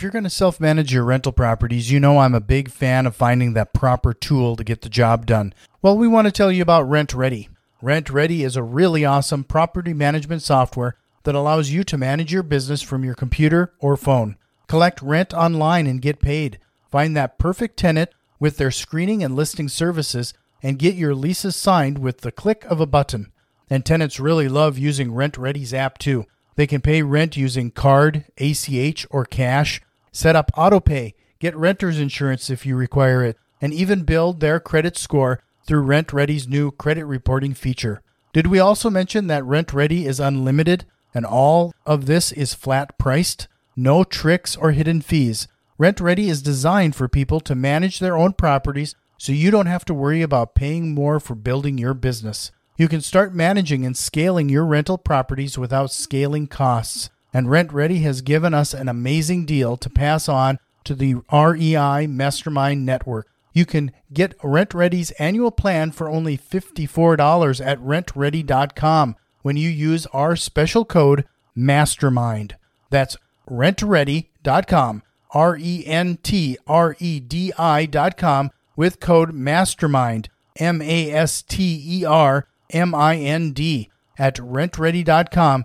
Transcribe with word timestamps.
If 0.00 0.02
you're 0.04 0.12
going 0.12 0.24
to 0.24 0.30
self 0.30 0.58
manage 0.58 0.94
your 0.94 1.04
rental 1.04 1.30
properties, 1.30 1.90
you 1.92 2.00
know 2.00 2.20
I'm 2.20 2.34
a 2.34 2.40
big 2.40 2.70
fan 2.70 3.04
of 3.06 3.14
finding 3.14 3.52
that 3.52 3.74
proper 3.74 4.14
tool 4.14 4.56
to 4.56 4.64
get 4.64 4.80
the 4.80 4.88
job 4.88 5.26
done. 5.26 5.52
Well, 5.82 5.98
we 5.98 6.08
want 6.08 6.26
to 6.26 6.32
tell 6.32 6.50
you 6.50 6.62
about 6.62 6.88
RentRedi. 6.88 7.50
Rent 7.82 8.08
Ready 8.08 8.42
is 8.42 8.56
a 8.56 8.62
really 8.62 9.04
awesome 9.04 9.44
property 9.44 9.92
management 9.92 10.40
software 10.40 10.96
that 11.24 11.34
allows 11.34 11.68
you 11.68 11.84
to 11.84 11.98
manage 11.98 12.32
your 12.32 12.42
business 12.42 12.80
from 12.80 13.04
your 13.04 13.14
computer 13.14 13.74
or 13.78 13.94
phone. 13.98 14.38
Collect 14.68 15.02
rent 15.02 15.34
online 15.34 15.86
and 15.86 16.00
get 16.00 16.18
paid. 16.18 16.58
Find 16.90 17.14
that 17.14 17.38
perfect 17.38 17.76
tenant 17.76 18.08
with 18.38 18.56
their 18.56 18.70
screening 18.70 19.22
and 19.22 19.36
listing 19.36 19.68
services 19.68 20.32
and 20.62 20.78
get 20.78 20.94
your 20.94 21.14
leases 21.14 21.56
signed 21.56 21.98
with 21.98 22.22
the 22.22 22.32
click 22.32 22.64
of 22.70 22.80
a 22.80 22.86
button. 22.86 23.30
And 23.68 23.84
tenants 23.84 24.18
really 24.18 24.48
love 24.48 24.78
using 24.78 25.10
RentRedi's 25.10 25.74
app 25.74 25.98
too. 25.98 26.24
They 26.56 26.66
can 26.66 26.80
pay 26.80 27.02
rent 27.02 27.36
using 27.36 27.70
card, 27.70 28.24
ACH, 28.38 29.06
or 29.10 29.26
cash, 29.26 29.82
set 30.12 30.36
up 30.36 30.50
autopay, 30.56 31.14
get 31.38 31.56
renter's 31.56 31.98
insurance 31.98 32.50
if 32.50 32.64
you 32.66 32.76
require 32.76 33.24
it, 33.24 33.36
and 33.60 33.72
even 33.72 34.04
build 34.04 34.40
their 34.40 34.60
credit 34.60 34.96
score 34.96 35.42
through 35.66 35.84
RentRedi's 35.84 36.48
new 36.48 36.70
credit 36.70 37.04
reporting 37.04 37.54
feature. 37.54 38.02
Did 38.32 38.46
we 38.46 38.58
also 38.58 38.90
mention 38.90 39.26
that 39.26 39.42
RentRedi 39.42 40.06
is 40.06 40.20
unlimited 40.20 40.86
and 41.12 41.26
all 41.26 41.74
of 41.84 42.06
this 42.06 42.32
is 42.32 42.54
flat 42.54 42.96
priced? 42.98 43.48
No 43.76 44.04
tricks 44.04 44.56
or 44.56 44.72
hidden 44.72 45.00
fees. 45.00 45.48
RentRedi 45.78 46.28
is 46.28 46.42
designed 46.42 46.94
for 46.94 47.08
people 47.08 47.40
to 47.40 47.54
manage 47.54 47.98
their 47.98 48.16
own 48.16 48.34
properties 48.34 48.94
so 49.18 49.32
you 49.32 49.50
don't 49.50 49.66
have 49.66 49.84
to 49.86 49.94
worry 49.94 50.22
about 50.22 50.54
paying 50.54 50.94
more 50.94 51.18
for 51.20 51.34
building 51.34 51.78
your 51.78 51.94
business. 51.94 52.50
You 52.76 52.88
can 52.88 53.00
start 53.00 53.34
managing 53.34 53.84
and 53.84 53.96
scaling 53.96 54.48
your 54.48 54.64
rental 54.64 54.96
properties 54.96 55.58
without 55.58 55.90
scaling 55.90 56.46
costs. 56.46 57.10
And 57.32 57.46
RentRedi 57.46 58.02
has 58.02 58.22
given 58.22 58.54
us 58.54 58.74
an 58.74 58.88
amazing 58.88 59.46
deal 59.46 59.76
to 59.76 59.90
pass 59.90 60.28
on 60.28 60.58
to 60.84 60.94
the 60.94 61.16
REI 61.32 62.06
Mastermind 62.06 62.84
Network. 62.84 63.28
You 63.52 63.66
can 63.66 63.92
get 64.12 64.38
RentRedi's 64.38 65.10
annual 65.12 65.50
plan 65.50 65.92
for 65.92 66.08
only 66.08 66.38
$54 66.38 67.64
at 67.64 67.78
rentredi.com 67.78 69.16
when 69.42 69.56
you 69.56 69.68
use 69.68 70.06
our 70.06 70.36
special 70.36 70.84
code 70.84 71.24
MASTERMIND. 71.56 72.52
That's 72.90 73.16
rentredi.com, 73.48 75.02
R 75.32 75.56
E 75.58 75.84
N 75.86 76.18
T 76.22 76.58
R 76.66 76.96
E 76.98 77.20
D 77.20 77.52
I.com 77.58 78.50
with 78.76 79.00
code 79.00 79.32
MASTERMIND, 79.32 80.28
M 80.56 80.80
A 80.82 81.10
S 81.10 81.42
T 81.42 81.82
E 81.86 82.04
R 82.04 82.46
M 82.70 82.94
I 82.94 83.16
N 83.16 83.52
D, 83.52 83.90
at 84.18 84.36
rentredi.com 84.36 85.64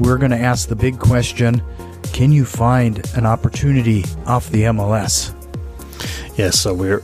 We're 0.00 0.16
going 0.16 0.30
to 0.30 0.38
ask 0.38 0.66
the 0.66 0.76
big 0.76 0.98
question 0.98 1.62
Can 2.14 2.32
you 2.32 2.46
find 2.46 3.06
an 3.14 3.26
opportunity 3.26 4.04
off 4.26 4.48
the 4.48 4.62
MLS? 4.62 5.34
Yes, 6.36 6.58
so 6.58 6.72
we're 6.72 7.02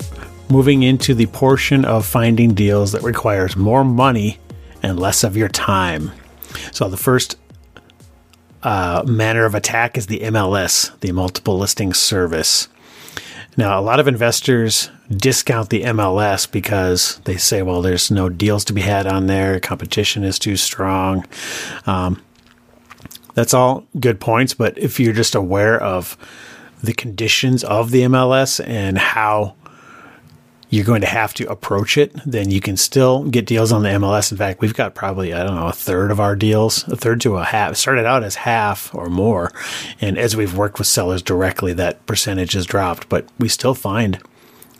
moving 0.49 0.83
into 0.83 1.15
the 1.15 1.27
portion 1.27 1.85
of 1.85 2.07
finding 2.07 2.55
deals 2.55 2.93
that 2.93 3.03
requires 3.03 3.55
more 3.55 3.85
money 3.85 4.39
and 4.83 4.99
less 4.99 5.25
of 5.25 5.37
your 5.37 5.49
time. 5.49 6.11
So 6.73 6.89
the 6.89 6.97
first 6.97 7.37
uh, 8.63 9.05
manner 9.07 9.45
of 9.45 9.55
attack 9.55 9.99
is 9.99 10.07
the 10.07 10.21
MLS, 10.21 10.99
the 11.01 11.13
multiple 11.13 11.59
listing 11.59 11.93
service. 11.93 12.69
Now, 13.59 13.79
a 13.79 13.83
lot 13.83 14.01
of 14.01 14.09
investors 14.09 14.91
discount 15.11 15.69
the 15.69 15.83
MLS 15.83 16.51
because 16.51 17.21
they 17.25 17.37
say, 17.37 17.61
well, 17.63 17.83
there's 17.83 18.11
no 18.11 18.31
deals 18.31 18.65
to 18.67 18.73
be 18.73 18.81
had 18.81 19.07
on 19.07 19.27
there, 19.27 19.61
competition 19.61 20.25
is 20.25 20.39
too 20.39 20.57
strong. 20.57 21.27
Um, 21.87 22.23
that's 23.37 23.53
all 23.53 23.87
good 24.01 24.19
points, 24.19 24.55
but 24.55 24.77
if 24.79 24.99
you're 24.99 25.13
just 25.13 25.35
aware 25.35 25.81
of 25.81 26.17
the 26.83 26.95
conditions 26.95 27.63
of 27.65 27.91
the 27.91 28.03
MLS 28.03 28.67
and 28.67 28.97
how 28.97 29.55
you're 30.71 30.87
going 30.87 31.03
to 31.03 31.07
have 31.07 31.35
to 31.35 31.49
approach 31.51 31.99
it, 31.99 32.13
then 32.25 32.51
you 32.51 32.63
can 32.63 32.79
still 32.79 33.25
get 33.25 33.47
deals 33.47 33.73
on 33.73 33.83
the 33.83 33.91
MLS. 33.91 34.33
In 34.33 34.39
fact, 34.39 34.63
we've 34.63 34.75
got 34.75 34.95
probably, 34.95 35.35
I 35.35 35.45
don't 35.45 35.55
know, 35.55 35.69
a 35.69 35.73
third 35.73 36.11
of 36.11 36.19
our 36.19 36.35
deals, 36.35 36.89
a 36.89 36.97
third 36.97 37.21
to 37.21 37.37
a 37.37 37.45
half, 37.45 37.77
started 37.77 38.07
out 38.07 38.25
as 38.25 38.37
half 38.37 38.93
or 38.95 39.11
more. 39.11 39.53
And 40.01 40.17
as 40.17 40.35
we've 40.35 40.57
worked 40.57 40.79
with 40.79 40.89
sellers 40.89 41.23
directly, 41.23 41.75
that 41.75 42.05
percentage 42.07 42.55
has 42.55 42.65
dropped, 42.65 43.09
but 43.11 43.29
we 43.39 43.49
still 43.49 43.75
find 43.75 44.19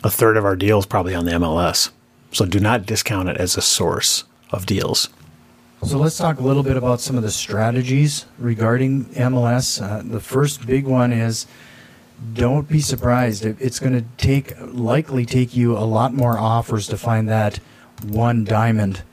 a 0.03 0.09
third 0.09 0.35
of 0.35 0.45
our 0.45 0.55
deals 0.55 0.87
probably 0.87 1.13
on 1.13 1.25
the 1.25 1.33
MLS. 1.33 1.91
So 2.31 2.45
do 2.45 2.59
not 2.59 2.87
discount 2.87 3.29
it 3.29 3.37
as 3.37 3.55
a 3.55 3.61
source 3.61 4.23
of 4.51 4.65
deals. 4.65 5.09
So 5.83 5.99
let's 5.99 6.17
talk 6.17 6.39
a 6.39 6.43
little 6.43 6.63
bit 6.63 6.75
about 6.75 7.01
some 7.01 7.17
of 7.17 7.23
the 7.23 7.31
strategies 7.31 8.25
regarding 8.39 9.05
MLS. 9.05 9.81
Uh, 9.81 10.01
the 10.03 10.19
first 10.19 10.65
big 10.65 10.85
one 10.85 11.13
is 11.13 11.45
don't 12.33 12.67
be 12.67 12.81
surprised. 12.81 13.45
It's 13.45 13.79
going 13.79 13.93
to 13.93 14.03
take 14.17 14.53
likely 14.59 15.23
take 15.23 15.55
you 15.55 15.77
a 15.77 15.85
lot 15.85 16.13
more 16.13 16.37
offers 16.37 16.87
to 16.87 16.97
find 16.97 17.29
that 17.29 17.59
one 18.03 18.43
diamond 18.43 19.03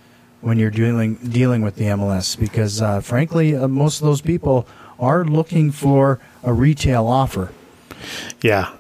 when 0.41 0.59
you're 0.59 0.71
dealing 0.71 1.17
dealing 1.17 1.63
with 1.63 1.77
the 1.77 1.85
MLS 1.85 2.39
because 2.39 2.81
uh, 2.81 3.01
frankly, 3.01 3.55
uh, 3.55 3.69
most 3.69 4.01
of 4.01 4.07
those 4.07 4.23
people 4.23 4.67
are 4.99 5.25
looking 5.25 5.71
for 5.71 6.19
a 6.43 6.53
retail 6.53 7.07
offer. 7.07 7.53
Yeah. 8.41 8.73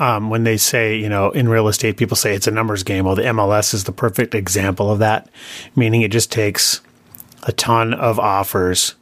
Um, 0.00 0.30
when 0.30 0.44
they 0.44 0.56
say, 0.56 0.96
you 0.96 1.08
know, 1.08 1.30
in 1.30 1.48
real 1.48 1.66
estate, 1.66 1.96
people 1.96 2.16
say 2.16 2.34
it's 2.34 2.46
a 2.46 2.52
numbers 2.52 2.84
game. 2.84 3.04
Well, 3.04 3.16
the 3.16 3.22
MLS 3.22 3.74
is 3.74 3.84
the 3.84 3.92
perfect 3.92 4.34
example 4.34 4.92
of 4.92 5.00
that, 5.00 5.28
meaning 5.74 6.02
it 6.02 6.12
just 6.12 6.30
takes 6.30 6.80
a 7.44 7.52
ton 7.52 7.94
of 7.94 8.18
offers. 8.18 8.94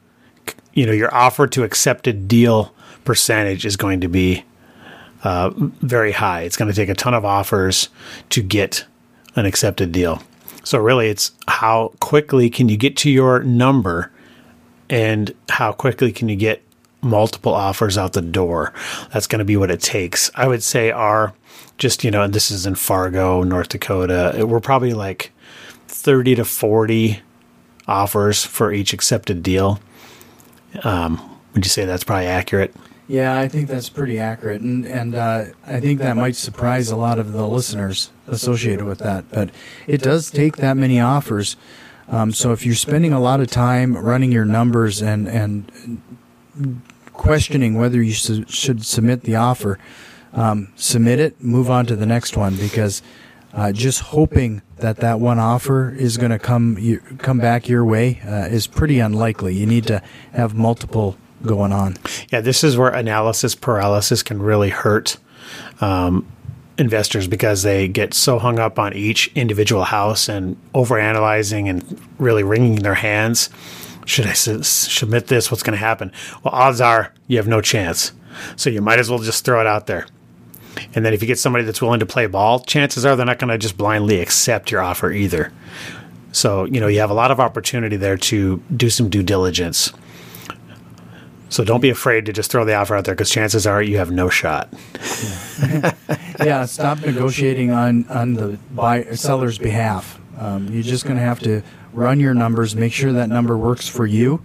You 0.74 0.86
know, 0.86 0.92
your 0.92 1.14
offer 1.14 1.46
to 1.48 1.64
accepted 1.64 2.28
deal 2.28 2.72
percentage 3.04 3.64
is 3.64 3.76
going 3.76 4.00
to 4.02 4.08
be 4.08 4.44
uh, 5.24 5.50
very 5.54 6.12
high. 6.12 6.42
It's 6.42 6.56
going 6.56 6.70
to 6.70 6.76
take 6.76 6.88
a 6.88 6.94
ton 6.94 7.14
of 7.14 7.24
offers 7.24 7.88
to 8.30 8.42
get 8.42 8.84
an 9.34 9.46
accepted 9.46 9.92
deal. 9.92 10.22
So 10.64 10.78
really, 10.78 11.08
it's 11.08 11.32
how 11.48 11.92
quickly 12.00 12.50
can 12.50 12.68
you 12.68 12.76
get 12.76 12.96
to 12.98 13.10
your 13.10 13.42
number, 13.42 14.10
and 14.90 15.34
how 15.48 15.72
quickly 15.72 16.12
can 16.12 16.28
you 16.28 16.36
get 16.36 16.62
multiple 17.02 17.54
offers 17.54 17.96
out 17.96 18.12
the 18.12 18.22
door. 18.22 18.72
That's 19.12 19.26
going 19.26 19.38
to 19.38 19.44
be 19.44 19.56
what 19.56 19.70
it 19.70 19.80
takes. 19.80 20.30
I 20.34 20.48
would 20.48 20.62
say 20.62 20.90
our 20.90 21.34
just 21.78 22.04
you 22.04 22.10
know, 22.10 22.22
and 22.22 22.32
this 22.32 22.50
is 22.50 22.66
in 22.66 22.74
Fargo, 22.74 23.42
North 23.42 23.68
Dakota. 23.68 24.44
We're 24.46 24.60
probably 24.60 24.92
like 24.92 25.32
thirty 25.86 26.34
to 26.34 26.44
forty 26.44 27.20
offers 27.88 28.44
for 28.44 28.72
each 28.72 28.92
accepted 28.92 29.42
deal. 29.42 29.80
Um, 30.82 31.38
would 31.54 31.64
you 31.64 31.70
say 31.70 31.84
that's 31.84 32.04
probably 32.04 32.26
accurate? 32.26 32.74
Yeah, 33.08 33.38
I 33.38 33.46
think 33.46 33.68
that's 33.68 33.88
pretty 33.88 34.18
accurate, 34.18 34.62
and 34.62 34.84
and 34.84 35.14
uh, 35.14 35.44
I 35.64 35.78
think 35.78 36.00
that 36.00 36.16
might 36.16 36.34
surprise 36.34 36.90
a 36.90 36.96
lot 36.96 37.20
of 37.20 37.32
the 37.32 37.46
listeners 37.46 38.10
associated 38.26 38.84
with 38.84 38.98
that. 38.98 39.30
But 39.30 39.50
it 39.86 40.02
does 40.02 40.30
take 40.30 40.56
that 40.56 40.76
many 40.76 40.98
offers. 40.98 41.56
Um, 42.08 42.32
so 42.32 42.52
if 42.52 42.66
you're 42.66 42.74
spending 42.74 43.12
a 43.12 43.20
lot 43.20 43.40
of 43.40 43.48
time 43.48 43.96
running 43.96 44.32
your 44.32 44.44
numbers 44.44 45.02
and 45.02 45.28
and 45.28 46.02
questioning 47.12 47.76
whether 47.76 48.02
you 48.02 48.12
su- 48.12 48.44
should 48.48 48.84
submit 48.84 49.22
the 49.22 49.36
offer, 49.36 49.78
um, 50.32 50.72
submit 50.74 51.20
it, 51.20 51.40
move 51.42 51.70
on 51.70 51.86
to 51.86 51.94
the 51.94 52.06
next 52.06 52.36
one 52.36 52.56
because 52.56 53.02
uh, 53.56 53.72
just 53.72 54.00
hoping 54.00 54.60
that 54.76 54.98
that 54.98 55.18
one 55.18 55.38
offer 55.38 55.90
is 55.90 56.18
going 56.18 56.30
to 56.30 56.38
come 56.38 56.76
come 57.18 57.38
back 57.38 57.68
your 57.68 57.84
way 57.84 58.20
uh, 58.24 58.46
is 58.46 58.66
pretty 58.66 59.00
unlikely. 59.00 59.54
You 59.54 59.66
need 59.66 59.86
to 59.86 60.02
have 60.32 60.54
multiple 60.54 61.16
going 61.42 61.72
on. 61.72 61.96
Yeah, 62.30 62.42
this 62.42 62.62
is 62.62 62.76
where 62.76 62.90
analysis 62.90 63.54
paralysis 63.54 64.22
can 64.22 64.42
really 64.42 64.68
hurt 64.68 65.16
um, 65.80 66.26
investors 66.76 67.26
because 67.26 67.62
they 67.62 67.88
get 67.88 68.12
so 68.12 68.38
hung 68.38 68.58
up 68.58 68.78
on 68.78 68.92
each 68.92 69.30
individual 69.34 69.84
house 69.84 70.28
and 70.28 70.56
overanalyzing 70.74 71.68
and 71.68 72.00
really 72.18 72.42
wringing 72.42 72.76
their 72.76 72.94
hands. 72.94 73.48
Should 74.04 74.26
I 74.26 74.32
submit 74.34 75.28
this? 75.28 75.50
What's 75.50 75.62
going 75.62 75.72
to 75.72 75.78
happen? 75.78 76.12
Well, 76.44 76.54
odds 76.54 76.80
are 76.80 77.12
you 77.26 77.38
have 77.38 77.48
no 77.48 77.60
chance. 77.60 78.12
So 78.56 78.68
you 78.68 78.82
might 78.82 78.98
as 78.98 79.08
well 79.08 79.18
just 79.18 79.44
throw 79.46 79.60
it 79.60 79.66
out 79.66 79.86
there. 79.86 80.06
And 80.94 81.04
then 81.04 81.12
if 81.12 81.22
you 81.22 81.26
get 81.26 81.38
somebody 81.38 81.64
that's 81.64 81.80
willing 81.82 82.00
to 82.00 82.06
play 82.06 82.26
ball, 82.26 82.60
chances 82.60 83.04
are 83.04 83.16
they're 83.16 83.26
not 83.26 83.38
going 83.38 83.50
to 83.50 83.58
just 83.58 83.76
blindly 83.76 84.20
accept 84.20 84.70
your 84.70 84.80
offer 84.80 85.10
either. 85.10 85.52
So, 86.32 86.64
you 86.64 86.80
know, 86.80 86.86
you 86.86 87.00
have 87.00 87.10
a 87.10 87.14
lot 87.14 87.30
of 87.30 87.40
opportunity 87.40 87.96
there 87.96 88.16
to 88.18 88.62
do 88.76 88.90
some 88.90 89.08
due 89.08 89.22
diligence. 89.22 89.92
So 91.48 91.64
don't 91.64 91.80
be 91.80 91.90
afraid 91.90 92.26
to 92.26 92.32
just 92.32 92.50
throw 92.50 92.64
the 92.64 92.74
offer 92.74 92.96
out 92.96 93.04
there 93.04 93.14
because 93.14 93.30
chances 93.30 93.66
are 93.66 93.80
you 93.80 93.98
have 93.98 94.10
no 94.10 94.28
shot. 94.28 94.68
yeah, 96.40 96.64
stop 96.66 96.98
negotiating 97.00 97.70
on 97.70 98.06
on 98.08 98.34
the 98.34 98.58
buy 98.74 99.04
seller's 99.14 99.56
behalf. 99.56 100.20
Um, 100.38 100.68
you're 100.68 100.82
just 100.82 101.04
going 101.04 101.16
to 101.16 101.22
have 101.22 101.40
to 101.40 101.62
run 101.92 102.20
your 102.20 102.34
numbers, 102.34 102.76
make 102.76 102.92
sure 102.92 103.12
that 103.12 103.28
number 103.28 103.56
works 103.56 103.88
for 103.88 104.04
you, 104.04 104.42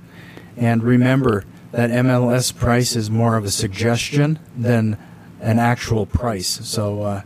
and 0.56 0.84
remember 0.84 1.44
that 1.72 1.90
MLS 1.90 2.56
price 2.56 2.96
is 2.96 3.10
more 3.10 3.36
of 3.36 3.46
a 3.46 3.52
suggestion 3.52 4.40
than 4.56 4.98
an 5.42 5.60
actual 5.60 6.06
price. 6.06 6.48
So 6.48 7.04
uh, 7.04 7.22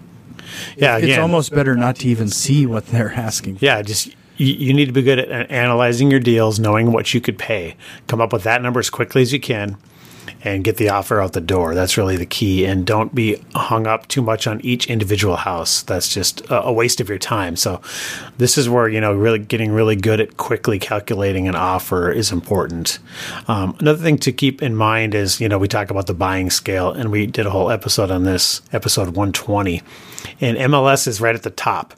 yeah, 0.76 0.98
it's 0.98 1.18
almost 1.18 1.54
better 1.54 1.76
not 1.76 1.98
to 1.98 2.08
even 2.08 2.30
see 2.30 2.66
what 2.66 2.88
they're 2.88 3.14
asking. 3.14 3.60
Yeah, 3.62 3.82
just 3.82 4.16
you 4.38 4.74
need 4.74 4.86
to 4.86 4.92
be 4.92 5.02
good 5.02 5.20
at 5.20 5.50
analyzing 5.50 6.12
your 6.12 6.20
deals, 6.20 6.60
knowing 6.60 6.92
what 6.92 7.14
you 7.14 7.22
could 7.22 7.38
pay. 7.38 7.76
Come 8.08 8.20
up 8.20 8.34
with 8.34 8.44
that 8.44 8.62
number 8.62 8.80
as 8.80 8.90
quickly 8.90 9.22
as 9.22 9.32
you 9.32 9.40
can 9.40 9.78
and 10.44 10.64
get 10.64 10.78
the 10.78 10.90
offer 10.90 11.22
out 11.22 11.34
the 11.34 11.42
door. 11.42 11.76
That's 11.76 11.98
really 11.98 12.18
the 12.18 12.26
key. 12.26 12.66
And 12.66 12.86
don't 12.86 13.14
be 13.14 13.42
hung 13.54 13.88
up 13.88 14.08
too 14.08 14.22
much 14.22 14.48
on 14.48 14.62
each 14.62 14.88
individual 14.88 15.36
house. 15.36 15.82
That's 15.84 16.14
just 16.14 16.42
a, 16.50 16.72
waste 16.72 17.00
of 17.00 17.08
your 17.08 17.18
time. 17.18 17.56
So, 17.56 17.82
this 18.38 18.58
is 18.58 18.68
where, 18.68 18.88
you 18.90 19.00
know, 19.00 19.14
really 19.14 19.40
getting 19.40 19.72
really 19.72 19.96
good 19.96 20.20
at 20.20 20.38
quickly 20.38 20.78
calculating 20.78 21.48
an 21.48 21.56
offer 21.56 22.12
is 22.12 22.32
important. 22.32 23.00
Um, 23.48 23.76
another 23.80 24.04
thing 24.04 24.18
to 24.20 24.32
keep 24.32 24.62
in 24.62 24.76
mind 24.76 25.16
is, 25.16 25.40
you 25.40 25.48
know, 25.48 25.58
we 25.58 25.68
talk 25.68 25.90
about 25.90 26.08
the 26.08 26.14
buying 26.14 26.50
scale, 26.50 26.92
and 26.92 27.12
we 27.12 27.28
did 27.28 27.46
a 27.46 27.50
whole 27.50 27.72
episode 27.72 28.12
on 28.12 28.24
this, 28.24 28.62
episode 28.74 29.08
120. 29.08 29.82
And 30.42 30.58
MLS 30.58 31.08
is 31.08 31.22
right 31.22 31.36
at 31.36 31.44
the 31.44 31.50
top 31.50 31.94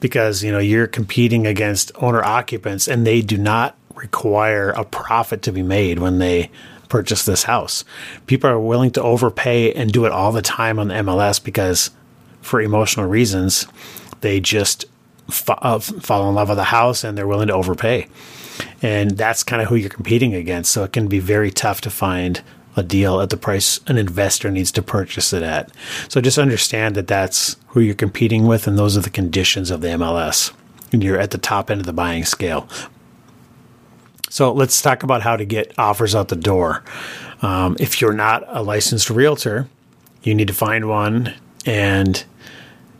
because, 0.00 0.42
you 0.42 0.52
know, 0.52 0.58
you're 0.58 0.86
competing 0.86 1.46
against 1.46 1.92
owner 1.94 2.22
occupants 2.22 2.88
and 2.88 3.06
they 3.06 3.22
do 3.22 3.38
not 3.38 3.76
require 3.94 4.70
a 4.70 4.84
profit 4.84 5.42
to 5.42 5.52
be 5.52 5.62
made 5.62 5.98
when 5.98 6.18
they 6.18 6.50
purchase 6.92 7.24
this 7.24 7.44
house. 7.44 7.86
People 8.26 8.50
are 8.50 8.60
willing 8.60 8.90
to 8.90 9.02
overpay 9.02 9.72
and 9.72 9.90
do 9.90 10.04
it 10.04 10.12
all 10.12 10.30
the 10.30 10.42
time 10.42 10.78
on 10.78 10.88
the 10.88 10.94
MLS 10.96 11.42
because, 11.42 11.90
for 12.42 12.60
emotional 12.60 13.06
reasons, 13.06 13.66
they 14.20 14.40
just 14.40 14.84
fa- 15.30 15.58
uh, 15.62 15.78
fall 15.78 16.28
in 16.28 16.34
love 16.34 16.50
with 16.50 16.58
the 16.58 16.64
house 16.64 17.02
and 17.02 17.16
they're 17.16 17.26
willing 17.26 17.48
to 17.48 17.54
overpay. 17.54 18.08
And 18.82 19.12
that's 19.12 19.42
kind 19.42 19.62
of 19.62 19.68
who 19.68 19.76
you're 19.76 19.88
competing 19.88 20.34
against. 20.34 20.70
So 20.70 20.84
it 20.84 20.92
can 20.92 21.08
be 21.08 21.18
very 21.18 21.50
tough 21.50 21.80
to 21.80 21.90
find 21.90 22.42
a 22.76 22.82
deal 22.82 23.22
at 23.22 23.30
the 23.30 23.38
price 23.38 23.80
an 23.86 23.96
investor 23.96 24.50
needs 24.50 24.70
to 24.72 24.82
purchase 24.82 25.32
it 25.32 25.42
at. 25.42 25.70
So 26.10 26.20
just 26.20 26.36
understand 26.36 26.94
that 26.96 27.06
that's 27.06 27.56
who 27.68 27.80
you're 27.80 27.94
competing 27.94 28.46
with, 28.46 28.66
and 28.66 28.78
those 28.78 28.98
are 28.98 29.02
the 29.02 29.08
conditions 29.08 29.70
of 29.70 29.80
the 29.80 29.88
MLS. 29.88 30.52
And 30.92 31.02
you're 31.02 31.18
at 31.18 31.30
the 31.30 31.38
top 31.38 31.70
end 31.70 31.80
of 31.80 31.86
the 31.86 31.92
buying 31.94 32.26
scale. 32.26 32.68
So 34.32 34.50
let's 34.50 34.80
talk 34.80 35.02
about 35.02 35.20
how 35.20 35.36
to 35.36 35.44
get 35.44 35.78
offers 35.78 36.14
out 36.14 36.28
the 36.28 36.36
door. 36.36 36.82
Um, 37.42 37.76
if 37.78 38.00
you're 38.00 38.14
not 38.14 38.42
a 38.48 38.62
licensed 38.62 39.10
realtor, 39.10 39.68
you 40.22 40.34
need 40.34 40.48
to 40.48 40.54
find 40.54 40.88
one 40.88 41.34
and 41.66 42.24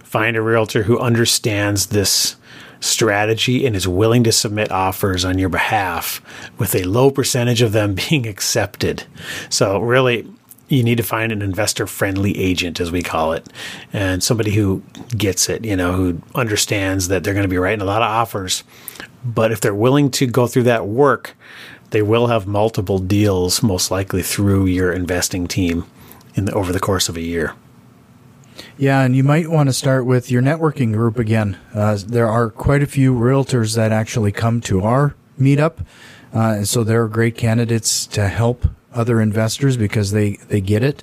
find 0.05 0.37
a 0.37 0.43
realtor 0.43 0.82
who 0.82 0.99
understands 0.99 1.87
this 1.87 2.37
strategy 2.81 3.64
and 3.64 3.75
is 3.75 3.88
willing 3.88 4.23
to 4.25 4.31
submit 4.31 4.70
offers 4.70 5.25
on 5.25 5.38
your 5.38 5.49
behalf 5.49 6.20
with 6.58 6.75
a 6.75 6.84
low 6.84 7.11
percentage 7.11 7.62
of 7.62 7.73
them 7.73 7.94
being 8.11 8.26
accepted. 8.26 9.05
So, 9.49 9.81
really, 9.81 10.31
you 10.69 10.82
need 10.82 10.99
to 10.99 11.02
find 11.02 11.32
an 11.32 11.40
investor 11.40 11.87
friendly 11.87 12.38
agent, 12.38 12.78
as 12.78 12.93
we 12.93 13.02
call 13.02 13.32
it, 13.32 13.46
and 13.90 14.23
somebody 14.23 14.50
who 14.50 14.82
gets 15.17 15.49
it, 15.49 15.64
you 15.64 15.76
know, 15.76 15.93
who 15.93 16.20
understands 16.35 17.08
that 17.08 17.25
they're 17.25 17.32
going 17.32 17.44
to 17.44 17.49
be 17.49 17.56
writing 17.56 17.81
a 17.81 17.87
lot 17.87 18.02
of 18.02 18.08
offers 18.08 18.64
but 19.24 19.52
if 19.52 19.60
they're 19.60 19.74
willing 19.74 20.10
to 20.12 20.26
go 20.26 20.46
through 20.46 20.64
that 20.64 20.86
work, 20.86 21.36
they 21.90 22.02
will 22.02 22.28
have 22.28 22.46
multiple 22.46 22.98
deals, 22.98 23.62
most 23.62 23.90
likely 23.90 24.22
through 24.22 24.66
your 24.66 24.92
investing 24.92 25.46
team 25.46 25.84
in 26.34 26.46
the, 26.46 26.52
over 26.52 26.72
the 26.72 26.80
course 26.80 27.08
of 27.08 27.16
a 27.16 27.20
year. 27.20 27.54
Yeah, 28.76 29.02
and 29.02 29.14
you 29.14 29.22
might 29.22 29.48
want 29.48 29.69
to 29.69 29.72
start 29.72 30.06
with 30.06 30.30
your 30.30 30.42
networking 30.42 30.92
group 30.92 31.19
again. 31.19 31.58
Uh, 31.74 31.98
there 32.04 32.28
are 32.28 32.50
quite 32.50 32.82
a 32.82 32.86
few 32.86 33.14
realtors 33.14 33.76
that 33.76 33.92
actually 33.92 34.32
come 34.32 34.60
to 34.62 34.82
our 34.82 35.14
meetup, 35.38 35.80
uh, 36.34 36.54
and 36.56 36.68
so 36.68 36.82
they're 36.82 37.08
great 37.08 37.36
candidates 37.36 38.06
to 38.08 38.28
help 38.28 38.66
other 38.94 39.20
investors 39.20 39.76
because 39.76 40.12
they, 40.12 40.36
they 40.48 40.60
get 40.60 40.82
it. 40.82 41.02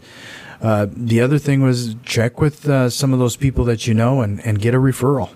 Uh, 0.61 0.87
the 0.91 1.21
other 1.21 1.37
thing 1.37 1.61
was 1.61 1.95
check 2.03 2.41
with 2.41 2.67
uh, 2.67 2.89
some 2.89 3.13
of 3.13 3.19
those 3.19 3.35
people 3.35 3.63
that 3.65 3.87
you 3.87 3.93
know 3.93 4.21
and, 4.21 4.45
and 4.45 4.59
get 4.59 4.75
a 4.75 4.79
referral 4.79 5.29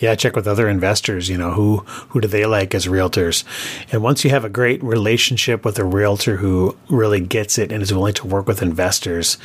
yeah, 0.00 0.14
check 0.14 0.34
with 0.34 0.48
other 0.48 0.68
investors. 0.68 1.28
You 1.28 1.38
know, 1.38 1.52
who 1.52 1.78
who 2.08 2.20
do 2.20 2.28
they 2.28 2.46
like 2.46 2.74
as 2.74 2.86
realtors? 2.86 3.44
And 3.92 4.02
once 4.02 4.24
you 4.24 4.30
have 4.30 4.44
a 4.44 4.48
great 4.48 4.82
relationship 4.82 5.64
with 5.64 5.78
a 5.78 5.84
realtor 5.84 6.36
who 6.36 6.76
really 6.88 7.20
gets 7.20 7.58
it 7.58 7.70
and 7.70 7.82
is 7.82 7.94
willing 7.94 8.14
to 8.14 8.26
work 8.26 8.46
with 8.46 8.62
investors, 8.62 9.38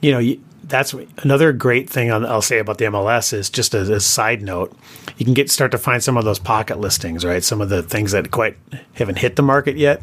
you 0.00 0.10
know, 0.10 0.36
that's 0.64 0.94
another 1.18 1.52
great 1.52 1.88
thing 1.90 2.10
I'll 2.10 2.42
say 2.42 2.58
about 2.58 2.78
the 2.78 2.86
MLS 2.86 3.32
is 3.32 3.50
just 3.50 3.74
as 3.74 3.90
a 3.90 4.00
side 4.00 4.42
note, 4.42 4.74
you 5.18 5.24
can 5.24 5.34
get 5.34 5.50
start 5.50 5.70
to 5.72 5.78
find 5.78 6.02
some 6.02 6.16
of 6.16 6.24
those 6.24 6.38
pocket 6.38 6.80
listings, 6.80 7.24
right? 7.24 7.44
Some 7.44 7.60
of 7.60 7.68
the 7.68 7.82
things 7.82 8.12
that 8.12 8.30
quite 8.30 8.56
haven't 8.94 9.18
hit 9.18 9.36
the 9.36 9.42
market 9.42 9.76
yet. 9.76 10.02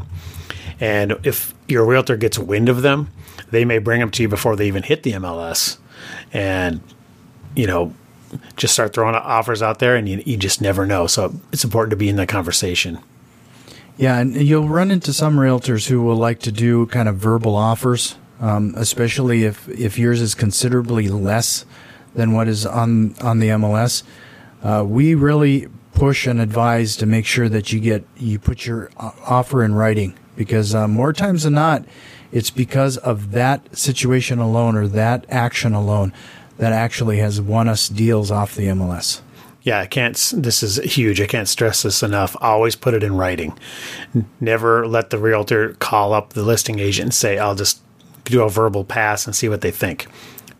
And 0.79 1.17
if 1.23 1.53
your 1.67 1.85
realtor 1.85 2.17
gets 2.17 2.37
wind 2.37 2.69
of 2.69 2.83
them, 2.83 3.09
they 3.49 3.65
may 3.65 3.79
bring 3.79 3.99
them 3.99 4.11
to 4.11 4.23
you 4.23 4.29
before 4.29 4.55
they 4.55 4.67
even 4.67 4.83
hit 4.83 5.03
the 5.03 5.13
MLS. 5.13 5.77
And 6.31 6.81
you 7.55 7.67
know, 7.67 7.93
just 8.55 8.73
start 8.73 8.93
throwing 8.93 9.15
offers 9.15 9.61
out 9.61 9.79
there 9.79 9.95
and 9.95 10.07
you, 10.07 10.23
you 10.25 10.37
just 10.37 10.61
never 10.61 10.85
know. 10.85 11.07
So 11.07 11.33
it's 11.51 11.63
important 11.63 11.91
to 11.91 11.97
be 11.97 12.09
in 12.09 12.15
that 12.17 12.27
conversation. 12.27 12.99
Yeah, 13.97 14.19
and 14.19 14.35
you'll 14.35 14.67
run 14.67 14.89
into 14.89 15.13
some 15.13 15.35
realtors 15.35 15.87
who 15.87 16.01
will 16.01 16.15
like 16.15 16.39
to 16.39 16.51
do 16.51 16.85
kind 16.87 17.07
of 17.07 17.17
verbal 17.17 17.55
offers, 17.55 18.15
um, 18.39 18.73
especially 18.75 19.43
if, 19.43 19.67
if 19.69 19.99
yours 19.99 20.21
is 20.21 20.33
considerably 20.33 21.07
less 21.07 21.65
than 22.15 22.33
what 22.33 22.47
is 22.47 22.65
on 22.65 23.15
on 23.21 23.39
the 23.39 23.49
MLS. 23.49 24.03
Uh, 24.63 24.83
we 24.85 25.15
really 25.15 25.67
push 25.93 26.27
and 26.27 26.39
advise 26.39 26.95
to 26.97 27.05
make 27.05 27.25
sure 27.25 27.49
that 27.49 27.71
you 27.71 27.79
get 27.79 28.05
you 28.17 28.39
put 28.39 28.65
your 28.65 28.89
uh, 28.97 29.11
offer 29.25 29.63
in 29.63 29.73
writing 29.75 30.17
because 30.35 30.73
uh, 30.73 30.87
more 30.87 31.13
times 31.13 31.43
than 31.43 31.53
not, 31.53 31.85
it's 32.31 32.49
because 32.49 32.97
of 32.97 33.31
that 33.31 33.77
situation 33.77 34.39
alone 34.39 34.75
or 34.75 34.87
that 34.87 35.25
action 35.29 35.73
alone 35.73 36.13
that 36.61 36.73
actually 36.73 37.17
has 37.17 37.41
won 37.41 37.67
us 37.67 37.89
deals 37.89 38.29
off 38.29 38.55
the 38.55 38.67
MLS. 38.67 39.21
Yeah, 39.63 39.79
I 39.79 39.87
can't. 39.87 40.15
This 40.35 40.61
is 40.61 40.75
huge. 40.77 41.19
I 41.19 41.25
can't 41.25 41.47
stress 41.47 41.81
this 41.81 42.03
enough. 42.03 42.37
Always 42.39 42.75
put 42.75 42.93
it 42.93 43.01
in 43.01 43.17
writing. 43.17 43.57
Never 44.39 44.87
let 44.87 45.09
the 45.09 45.17
realtor 45.17 45.73
call 45.79 46.13
up 46.13 46.33
the 46.33 46.43
listing 46.43 46.77
agent 46.77 47.05
and 47.05 47.13
say, 47.15 47.39
"I'll 47.39 47.55
just 47.55 47.81
do 48.25 48.43
a 48.43 48.49
verbal 48.49 48.83
pass 48.83 49.25
and 49.25 49.35
see 49.35 49.49
what 49.49 49.61
they 49.61 49.71
think," 49.71 50.05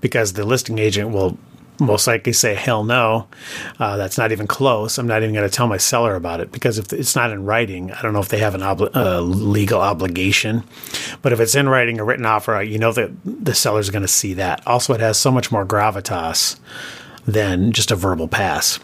because 0.02 0.34
the 0.34 0.44
listing 0.44 0.80
agent 0.80 1.12
will 1.12 1.38
most 1.82 2.08
likely 2.08 2.32
say, 2.32 2.54
hell 2.54 2.84
no, 2.84 3.28
uh, 3.80 3.98
that's 3.98 4.18
not 4.18 4.32
even 4.32 4.48
close. 4.48 4.98
I'm 4.98 5.08
not 5.08 5.24
even 5.24 5.34
going 5.34 5.50
to 5.50 5.54
tell 5.54 5.68
my 5.68 5.78
seller 5.78 6.16
about 6.16 6.40
it 6.40 6.52
because 6.52 6.78
if 6.78 6.94
it's 6.94 7.16
not 7.16 7.32
in 7.32 7.44
writing, 7.44 7.92
I 7.92 8.02
don't 8.02 8.14
know 8.14 8.20
if 8.20 8.30
they 8.30 8.38
have 8.38 8.56
an 8.56 8.62
obli- 8.62 8.96
uh, 8.96 9.20
legal 9.22 9.82
obligation. 9.82 10.64
But 11.22 11.34
if 11.34 11.40
it's 11.40 11.56
in 11.56 11.68
writing, 11.68 12.00
a 12.00 12.04
written 12.04 12.26
offer, 12.26 12.62
you 12.62 12.78
know 12.78 12.92
that 12.94 13.12
the 13.26 13.56
seller's 13.56 13.90
going 13.90 14.04
to 14.04 14.08
see 14.08 14.34
that. 14.36 14.66
Also, 14.68 14.94
it 14.94 15.00
has 15.00 15.18
so 15.18 15.32
much 15.32 15.52
more 15.52 15.66
gravitas 15.66 16.60
than 17.26 17.72
just 17.72 17.92
a 17.92 17.96
verbal 17.96 18.28
pass. 18.28 18.80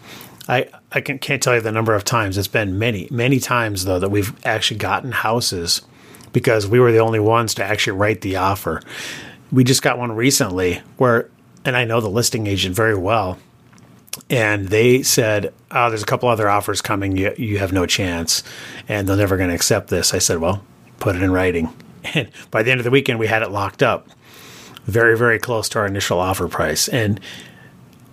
I, 0.48 0.68
I 0.92 1.00
can, 1.00 1.18
can't 1.18 1.42
tell 1.42 1.54
you 1.54 1.60
the 1.60 1.72
number 1.72 1.94
of 1.94 2.04
times. 2.04 2.36
It's 2.36 2.48
been 2.48 2.78
many, 2.78 3.06
many 3.10 3.38
times, 3.38 3.84
though, 3.84 3.98
that 3.98 4.10
we've 4.10 4.34
actually 4.44 4.78
gotten 4.78 5.12
houses 5.12 5.82
because 6.32 6.66
we 6.66 6.80
were 6.80 6.92
the 6.92 6.98
only 6.98 7.20
ones 7.20 7.54
to 7.54 7.64
actually 7.64 7.96
write 7.96 8.22
the 8.22 8.36
offer. 8.36 8.82
We 9.52 9.64
just 9.64 9.82
got 9.82 9.98
one 9.98 10.12
recently 10.12 10.82
where 10.96 11.30
and 11.68 11.76
I 11.76 11.84
know 11.84 12.00
the 12.00 12.08
listing 12.08 12.46
agent 12.46 12.74
very 12.74 12.96
well. 12.96 13.38
And 14.30 14.68
they 14.68 15.02
said, 15.02 15.52
"Oh, 15.70 15.90
there's 15.90 16.02
a 16.02 16.06
couple 16.06 16.28
other 16.28 16.48
offers 16.48 16.80
coming. 16.80 17.16
You 17.16 17.34
you 17.36 17.58
have 17.58 17.72
no 17.72 17.84
chance, 17.86 18.42
and 18.88 19.06
they're 19.06 19.16
never 19.16 19.36
going 19.36 19.50
to 19.50 19.54
accept 19.54 19.88
this." 19.88 20.14
I 20.14 20.18
said, 20.18 20.38
"Well, 20.38 20.64
put 20.98 21.14
it 21.14 21.22
in 21.22 21.30
writing." 21.30 21.68
And 22.14 22.30
by 22.50 22.62
the 22.62 22.70
end 22.70 22.80
of 22.80 22.84
the 22.84 22.92
weekend, 22.92 23.18
we 23.18 23.26
had 23.26 23.42
it 23.42 23.50
locked 23.50 23.82
up, 23.82 24.08
very 24.86 25.18
very 25.18 25.38
close 25.38 25.68
to 25.70 25.80
our 25.80 25.86
initial 25.86 26.20
offer 26.20 26.48
price, 26.48 26.88
and 26.88 27.20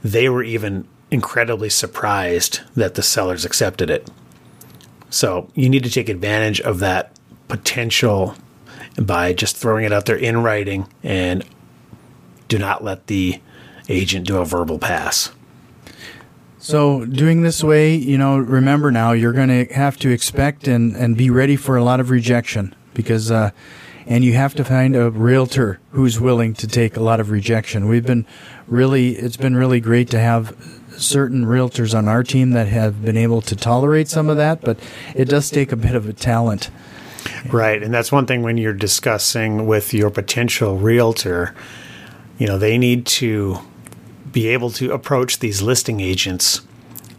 they 0.03 0.27
were 0.27 0.43
even 0.43 0.85
incredibly 1.11 1.69
surprised 1.69 2.59
that 2.75 2.95
the 2.95 3.03
sellers 3.03 3.45
accepted 3.45 3.89
it. 3.89 4.09
So 5.11 5.49
you 5.53 5.69
need 5.69 5.83
to 5.83 5.89
take 5.89 6.09
advantage 6.09 6.59
of 6.59 6.79
that 6.79 7.11
potential 7.47 8.35
by 9.01 9.33
just 9.33 9.55
throwing 9.55 9.85
it 9.85 9.93
out 9.93 10.07
there 10.07 10.17
in 10.17 10.43
writing 10.43 10.87
and 11.03 11.45
do 12.47 12.57
not 12.57 12.83
let 12.83 13.07
the 13.07 13.41
agent 13.89 14.27
do 14.27 14.37
a 14.37 14.45
verbal 14.45 14.79
pass. 14.79 15.31
So, 16.57 17.05
doing 17.05 17.43
this 17.43 17.63
way, 17.63 17.93
you 17.93 18.17
know, 18.17 18.39
remember 18.39 18.89
now 18.91 19.11
you're 19.11 19.33
going 19.33 19.49
to 19.49 19.71
have 19.73 19.97
to 19.97 20.09
expect 20.09 20.67
and, 20.67 20.95
and 20.95 21.15
be 21.15 21.29
ready 21.29 21.55
for 21.55 21.77
a 21.77 21.83
lot 21.83 21.99
of 21.99 22.09
rejection 22.09 22.73
because, 22.95 23.29
uh, 23.29 23.51
and 24.07 24.23
you 24.23 24.33
have 24.33 24.55
to 24.55 24.63
find 24.63 24.95
a 24.95 25.11
realtor 25.11 25.79
who's 25.91 26.19
willing 26.19 26.55
to 26.55 26.67
take 26.67 26.97
a 26.97 27.01
lot 27.01 27.19
of 27.19 27.29
rejection. 27.29 27.87
We've 27.87 28.05
been 28.05 28.25
really, 28.67 29.09
it's 29.11 29.37
been 29.37 29.55
really 29.55 29.79
great 29.79 30.09
to 30.09 30.19
have 30.19 30.55
certain 30.97 31.45
realtors 31.45 31.95
on 31.95 32.07
our 32.07 32.23
team 32.23 32.51
that 32.51 32.67
have 32.67 33.03
been 33.03 33.17
able 33.17 33.41
to 33.41 33.55
tolerate 33.55 34.07
some 34.07 34.29
of 34.29 34.37
that, 34.37 34.61
but 34.61 34.79
it 35.13 35.25
does 35.25 35.51
take 35.51 35.71
a 35.71 35.75
bit 35.75 35.93
of 35.93 36.09
a 36.09 36.13
talent. 36.13 36.71
Right. 37.51 37.81
And 37.81 37.93
that's 37.93 38.11
one 38.11 38.25
thing 38.25 38.41
when 38.41 38.57
you're 38.57 38.73
discussing 38.73 39.67
with 39.67 39.93
your 39.93 40.09
potential 40.09 40.77
realtor, 40.77 41.53
you 42.37 42.47
know, 42.47 42.57
they 42.57 42.77
need 42.77 43.05
to 43.05 43.59
be 44.31 44.47
able 44.47 44.69
to 44.69 44.91
approach 44.91 45.39
these 45.39 45.61
listing 45.61 45.99
agents 45.99 46.61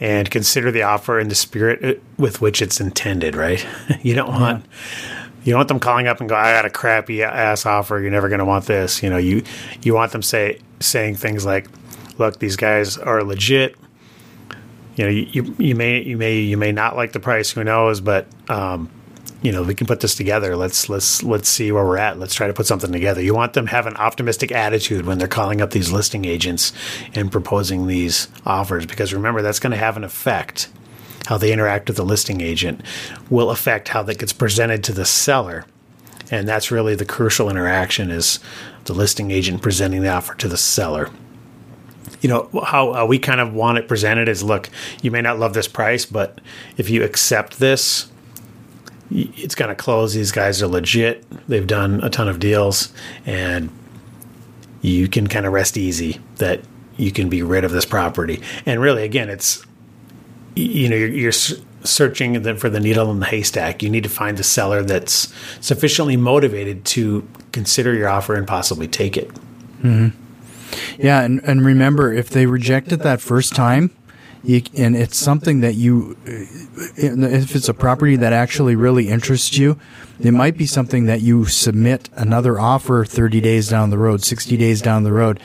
and 0.00 0.30
consider 0.30 0.70
the 0.70 0.82
offer 0.82 1.18
in 1.18 1.28
the 1.28 1.34
spirit 1.34 1.82
uh, 1.82 2.00
with 2.18 2.40
which 2.40 2.60
it's 2.60 2.80
intended, 2.80 3.34
right? 3.34 3.66
you 4.02 4.14
don't 4.14 4.30
want 4.30 4.64
you 5.44 5.52
don't 5.52 5.60
want 5.60 5.68
them 5.68 5.80
calling 5.80 6.06
up 6.08 6.20
and 6.20 6.28
go, 6.28 6.34
"I 6.34 6.52
got 6.52 6.66
a 6.66 6.70
crappy 6.70 7.22
ass 7.22 7.64
offer. 7.64 8.00
You're 8.00 8.10
never 8.10 8.28
going 8.28 8.40
to 8.40 8.44
want 8.44 8.66
this." 8.66 9.02
You 9.02 9.10
know, 9.10 9.16
you 9.16 9.44
you 9.82 9.94
want 9.94 10.12
them 10.12 10.22
say 10.22 10.58
saying 10.80 11.14
things 11.14 11.46
like, 11.46 11.68
"Look, 12.18 12.38
these 12.40 12.56
guys 12.56 12.98
are 12.98 13.22
legit. 13.22 13.76
You 14.96 15.04
know, 15.04 15.10
you, 15.10 15.28
you, 15.30 15.56
you 15.58 15.74
may 15.74 16.02
you 16.02 16.16
may 16.16 16.40
you 16.40 16.56
may 16.56 16.72
not 16.72 16.96
like 16.96 17.12
the 17.12 17.20
price. 17.20 17.52
Who 17.52 17.62
knows? 17.62 18.00
But 18.00 18.26
um, 18.50 18.90
you 19.46 19.52
know, 19.52 19.62
we 19.62 19.76
can 19.76 19.86
put 19.86 20.00
this 20.00 20.16
together. 20.16 20.56
Let's 20.56 20.88
let's 20.88 21.22
let's 21.22 21.48
see 21.48 21.70
where 21.70 21.84
we're 21.84 21.98
at. 21.98 22.18
Let's 22.18 22.34
try 22.34 22.48
to 22.48 22.52
put 22.52 22.66
something 22.66 22.90
together. 22.90 23.22
You 23.22 23.32
want 23.32 23.52
them 23.52 23.66
to 23.66 23.70
have 23.70 23.86
an 23.86 23.94
optimistic 23.94 24.50
attitude 24.50 25.06
when 25.06 25.18
they're 25.18 25.28
calling 25.28 25.60
up 25.60 25.70
these 25.70 25.92
listing 25.92 26.24
agents 26.24 26.72
and 27.14 27.30
proposing 27.30 27.86
these 27.86 28.26
offers 28.44 28.86
because 28.86 29.14
remember 29.14 29.42
that's 29.42 29.60
going 29.60 29.70
to 29.70 29.76
have 29.76 29.96
an 29.96 30.02
effect. 30.02 30.68
How 31.26 31.38
they 31.38 31.52
interact 31.52 31.86
with 31.86 31.96
the 31.96 32.04
listing 32.04 32.40
agent 32.40 32.82
will 33.30 33.52
affect 33.52 33.86
how 33.86 34.02
that 34.02 34.18
gets 34.18 34.32
presented 34.32 34.82
to 34.82 34.92
the 34.92 35.04
seller. 35.04 35.64
And 36.28 36.48
that's 36.48 36.72
really 36.72 36.96
the 36.96 37.04
crucial 37.04 37.48
interaction 37.48 38.10
is 38.10 38.40
the 38.86 38.94
listing 38.94 39.30
agent 39.30 39.62
presenting 39.62 40.02
the 40.02 40.08
offer 40.08 40.34
to 40.34 40.48
the 40.48 40.56
seller 40.56 41.08
you 42.22 42.30
know 42.30 42.48
how 42.64 42.94
uh, 42.94 43.04
we 43.04 43.18
kind 43.18 43.40
of 43.40 43.52
want 43.52 43.76
it 43.76 43.86
presented 43.86 44.26
is 44.26 44.42
look 44.42 44.70
you 45.02 45.10
may 45.10 45.20
not 45.20 45.38
love 45.38 45.52
this 45.54 45.68
price 45.68 46.06
but 46.06 46.40
if 46.76 46.88
you 46.88 47.04
accept 47.04 47.58
this 47.58 48.10
it's 49.10 49.54
to 49.54 49.74
close. 49.74 50.14
These 50.14 50.32
guys 50.32 50.62
are 50.62 50.66
legit. 50.66 51.24
They've 51.48 51.66
done 51.66 52.02
a 52.02 52.10
ton 52.10 52.28
of 52.28 52.38
deals, 52.38 52.92
and 53.24 53.70
you 54.82 55.08
can 55.08 55.26
kind 55.26 55.46
of 55.46 55.52
rest 55.52 55.76
easy 55.76 56.20
that 56.36 56.60
you 56.96 57.12
can 57.12 57.28
be 57.28 57.42
rid 57.42 57.64
of 57.64 57.72
this 57.72 57.84
property. 57.84 58.42
And 58.64 58.80
really, 58.80 59.04
again, 59.04 59.28
it's 59.28 59.64
you 60.54 60.88
know 60.88 60.96
you're, 60.96 61.08
you're 61.08 61.32
searching 61.32 62.56
for 62.56 62.68
the 62.68 62.80
needle 62.80 63.10
in 63.10 63.20
the 63.20 63.26
haystack. 63.26 63.82
You 63.82 63.90
need 63.90 64.02
to 64.02 64.08
find 64.08 64.36
the 64.36 64.44
seller 64.44 64.82
that's 64.82 65.32
sufficiently 65.60 66.16
motivated 66.16 66.84
to 66.86 67.26
consider 67.52 67.94
your 67.94 68.08
offer 68.08 68.34
and 68.34 68.46
possibly 68.46 68.88
take 68.88 69.16
it. 69.16 69.28
Mm-hmm. 69.82 70.08
Yeah, 70.98 71.22
and, 71.22 71.40
and 71.44 71.64
remember, 71.64 72.12
if 72.12 72.30
they 72.30 72.46
reject 72.46 72.92
it 72.92 72.98
that 72.98 73.20
first 73.20 73.54
time, 73.54 73.90
you, 74.46 74.62
and 74.76 74.96
it's 74.96 75.18
something 75.18 75.60
that 75.60 75.74
you, 75.74 76.16
if 76.24 77.56
it's 77.56 77.68
a 77.68 77.74
property 77.74 78.16
that 78.16 78.32
actually 78.32 78.76
really 78.76 79.08
interests 79.08 79.58
you, 79.58 79.78
it 80.20 80.32
might 80.32 80.56
be 80.56 80.66
something 80.66 81.06
that 81.06 81.20
you 81.20 81.46
submit 81.46 82.08
another 82.14 82.58
offer 82.58 83.04
30 83.04 83.40
days 83.40 83.68
down 83.68 83.90
the 83.90 83.98
road, 83.98 84.22
60 84.22 84.56
days 84.56 84.80
down 84.80 85.02
the 85.02 85.12
road. 85.12 85.40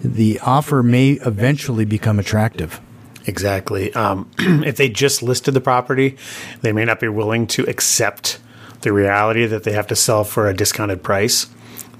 The 0.00 0.40
offer 0.40 0.82
may 0.82 1.12
eventually 1.24 1.84
become 1.84 2.18
attractive. 2.18 2.80
Exactly. 3.26 3.92
Um, 3.92 4.30
if 4.38 4.76
they 4.76 4.88
just 4.88 5.22
listed 5.22 5.54
the 5.54 5.60
property, 5.60 6.16
they 6.62 6.72
may 6.72 6.84
not 6.84 7.00
be 7.00 7.08
willing 7.08 7.46
to 7.48 7.64
accept 7.64 8.40
the 8.80 8.92
reality 8.92 9.44
that 9.44 9.64
they 9.64 9.72
have 9.72 9.86
to 9.88 9.96
sell 9.96 10.24
for 10.24 10.48
a 10.48 10.54
discounted 10.54 11.02
price. 11.02 11.48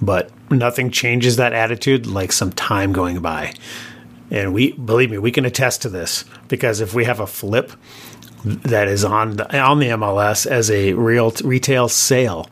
But 0.00 0.30
nothing 0.50 0.90
changes 0.90 1.36
that 1.36 1.52
attitude 1.52 2.06
like 2.06 2.32
some 2.32 2.52
time 2.52 2.92
going 2.92 3.20
by. 3.20 3.52
And 4.30 4.52
we 4.52 4.72
believe 4.72 5.10
me, 5.10 5.18
we 5.18 5.32
can 5.32 5.44
attest 5.44 5.82
to 5.82 5.88
this 5.88 6.24
because 6.48 6.80
if 6.80 6.94
we 6.94 7.04
have 7.04 7.20
a 7.20 7.26
flip 7.26 7.72
that 8.44 8.88
is 8.88 9.04
on 9.04 9.36
the, 9.36 9.60
on 9.60 9.78
the 9.78 9.86
MLS 9.86 10.46
as 10.46 10.70
a 10.70 10.92
real 10.92 11.32
retail 11.42 11.88
sale, 11.88 12.48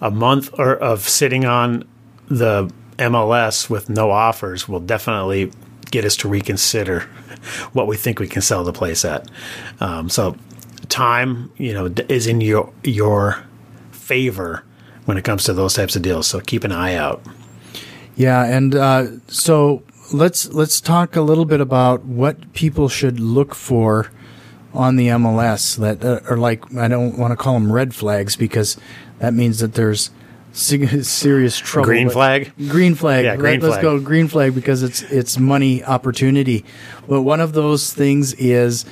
a 0.00 0.10
month 0.10 0.50
or 0.58 0.76
of 0.76 1.08
sitting 1.08 1.44
on 1.44 1.84
the 2.28 2.72
MLS 2.98 3.68
with 3.68 3.88
no 3.88 4.10
offers 4.10 4.68
will 4.68 4.80
definitely 4.80 5.50
get 5.90 6.04
us 6.04 6.16
to 6.16 6.28
reconsider 6.28 7.00
what 7.72 7.86
we 7.86 7.96
think 7.96 8.18
we 8.18 8.28
can 8.28 8.42
sell 8.42 8.64
the 8.64 8.72
place 8.72 9.04
at. 9.04 9.28
Um, 9.80 10.08
so 10.08 10.36
time, 10.88 11.50
you 11.56 11.72
know, 11.72 11.86
is 12.08 12.26
in 12.26 12.40
your 12.40 12.72
your 12.84 13.44
favor 13.90 14.64
when 15.04 15.16
it 15.16 15.24
comes 15.24 15.44
to 15.44 15.52
those 15.52 15.74
types 15.74 15.96
of 15.96 16.02
deals. 16.02 16.26
So 16.26 16.40
keep 16.40 16.64
an 16.64 16.72
eye 16.72 16.94
out. 16.94 17.22
Yeah, 18.16 18.44
and 18.44 18.74
uh, 18.74 19.06
so 19.28 19.82
let's 20.12 20.48
let's 20.52 20.80
talk 20.80 21.16
a 21.16 21.20
little 21.22 21.44
bit 21.44 21.60
about 21.60 22.04
what 22.04 22.52
people 22.52 22.88
should 22.88 23.20
look 23.20 23.54
for 23.54 24.10
on 24.74 24.96
the 24.96 25.08
MLS 25.08 25.76
that 25.76 26.04
uh, 26.04 26.20
are 26.30 26.36
like 26.36 26.74
I 26.74 26.88
don't 26.88 27.18
want 27.18 27.32
to 27.32 27.36
call 27.36 27.54
them 27.54 27.72
red 27.72 27.94
flags 27.94 28.36
because 28.36 28.76
that 29.18 29.34
means 29.34 29.60
that 29.60 29.74
there's 29.74 30.10
serious 30.52 31.58
trouble. 31.58 31.86
Green 31.86 32.10
flag. 32.10 32.52
Green 32.68 32.94
flag. 32.94 33.24
Yeah, 33.24 33.36
green 33.36 33.60
Let, 33.60 33.72
us 33.72 33.82
go 33.82 33.98
green 33.98 34.28
flag 34.28 34.54
because 34.54 34.82
it's 34.82 35.02
it's 35.02 35.38
money 35.38 35.82
opportunity. 35.84 36.64
But 37.08 37.22
one 37.22 37.40
of 37.40 37.52
those 37.52 37.92
things 37.92 38.34
is 38.34 38.84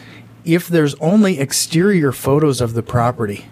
if 0.45 0.69
there's 0.69 0.95
only 0.97 1.39
exterior 1.39 2.13
photos 2.13 2.61
of 2.61 2.75
the 2.75 2.83
property 2.83 3.47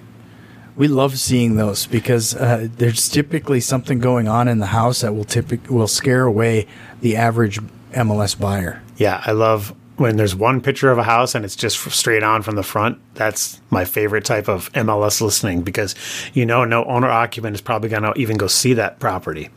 we 0.79 0.87
love 0.87 1.19
seeing 1.19 1.57
those 1.57 1.87
because 1.87 2.37
uh, 2.37 2.69
there's 2.77 3.09
typically 3.09 3.61
something 3.61 3.99
going 3.99 4.29
on 4.29 4.47
in 4.47 4.59
the 4.59 4.67
house 4.67 5.01
that 5.01 5.13
will 5.13 5.25
typically 5.25 5.75
will 5.75 5.89
scare 5.89 6.25
away 6.25 6.69
the 7.01 7.17
average 7.17 7.59
MLS 7.93 8.39
buyer. 8.39 8.81
Yeah, 8.97 9.21
I 9.27 9.33
love 9.33 9.75
when 9.97 10.17
there's 10.17 10.37
one 10.37 10.61
picture 10.61 10.93
of 10.93 10.99
a 10.99 11.03
house 11.03 11.35
and 11.35 11.45
it's 11.45 11.57
just 11.57 11.79
straight 11.91 12.23
on 12.23 12.43
from 12.43 12.55
the 12.55 12.63
front. 12.63 13.01
That's 13.15 13.61
my 13.71 13.85
favorite 13.85 14.25
type 14.25 14.49
of 14.49 14.73
MLS 14.73 15.21
listing 15.21 15.63
because 15.63 15.97
you 16.33 16.47
know 16.47 16.65
no 16.65 16.85
owner 16.85 17.11
occupant 17.11 17.57
is 17.57 17.61
probably 17.61 17.89
going 17.89 18.05
to 18.05 18.13
even 18.17 18.37
go 18.37 18.47
see 18.47 18.73
that 18.75 19.01
property 19.01 19.51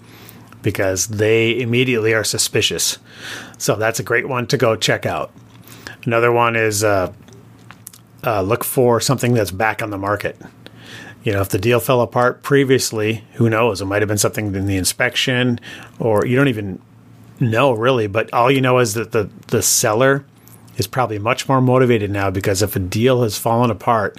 because 0.63 1.07
they 1.07 1.59
immediately 1.59 2.15
are 2.15 2.23
suspicious. 2.23 2.97
So 3.59 3.75
that's 3.75 3.99
a 3.99 4.03
great 4.03 4.27
one 4.27 4.47
to 4.47 4.57
go 4.57 4.75
check 4.75 5.05
out. 5.05 5.31
Another 6.03 6.31
one 6.31 6.55
is 6.55 6.83
uh, 6.83 7.13
uh, 8.23 8.41
look 8.41 8.63
for 8.63 8.99
something 8.99 9.35
that's 9.35 9.51
back 9.51 9.83
on 9.83 9.91
the 9.91 9.99
market 9.99 10.35
you 11.23 11.31
know, 11.31 11.41
if 11.41 11.49
the 11.49 11.59
deal 11.59 11.79
fell 11.79 12.01
apart 12.01 12.41
previously, 12.41 13.23
who 13.33 13.49
knows? 13.49 13.81
It 13.81 13.85
might 13.85 14.01
have 14.01 14.09
been 14.09 14.17
something 14.17 14.55
in 14.55 14.65
the 14.65 14.77
inspection, 14.77 15.59
or 15.99 16.25
you 16.25 16.35
don't 16.35 16.47
even 16.47 16.81
know 17.39 17.73
really. 17.73 18.07
But 18.07 18.33
all 18.33 18.51
you 18.51 18.61
know 18.61 18.79
is 18.79 18.93
that 18.95 19.11
the 19.11 19.29
the 19.47 19.61
seller 19.61 20.25
is 20.77 20.87
probably 20.87 21.19
much 21.19 21.47
more 21.47 21.61
motivated 21.61 22.09
now 22.09 22.29
because 22.29 22.61
if 22.61 22.75
a 22.75 22.79
deal 22.79 23.23
has 23.23 23.37
fallen 23.37 23.69
apart, 23.69 24.17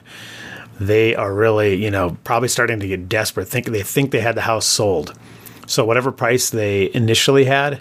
they 0.79 1.15
are 1.15 1.33
really, 1.33 1.83
you 1.83 1.91
know, 1.91 2.17
probably 2.25 2.49
starting 2.49 2.81
to 2.81 2.89
get 2.89 3.09
desperate. 3.09 3.49
Think 3.49 3.67
they 3.67 3.83
think 3.83 4.11
they 4.11 4.21
had 4.21 4.37
the 4.37 4.43
house 4.43 4.67
sold. 4.67 5.19
So 5.67 5.85
whatever 5.85 6.13
price 6.13 6.51
they 6.51 6.93
initially 6.93 7.45
had, 7.45 7.81